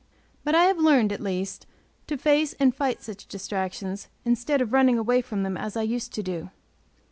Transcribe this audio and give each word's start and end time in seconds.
But 0.43 0.55
I 0.55 0.63
have 0.63 0.79
learned, 0.79 1.13
at 1.13 1.21
least, 1.21 1.67
to 2.07 2.17
face 2.17 2.53
and 2.53 2.73
fight 2.73 3.03
such 3.03 3.27
distractions, 3.27 4.07
instead 4.25 4.59
of 4.59 4.73
running 4.73 4.97
away 4.97 5.21
from 5.21 5.43
them 5.43 5.55
as 5.55 5.77
I 5.77 5.83
used 5.83 6.11
to 6.13 6.23
do. 6.23 6.49